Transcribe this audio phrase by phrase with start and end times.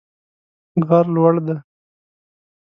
[0.87, 1.55] غر لوړ دی